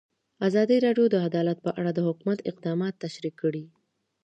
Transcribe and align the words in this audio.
ازادي 0.47 0.77
راډیو 0.85 1.05
د 1.11 1.15
عدالت 1.27 1.57
په 1.65 1.71
اړه 1.79 1.91
د 1.93 1.99
حکومت 2.07 2.39
اقدامات 2.49 2.93
تشریح 3.03 3.33
کړي. 3.41 3.65